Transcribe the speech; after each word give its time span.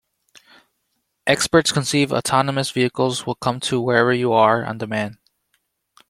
Experts 1.27 1.71
conceive 1.71 2.11
autonomous 2.11 2.71
vehicles 2.71 3.27
will 3.27 3.35
come 3.35 3.59
to 3.59 3.79
wherever 3.79 4.11
you 4.11 4.33
are 4.33 4.65
on 4.65 4.79
demand. 4.79 5.19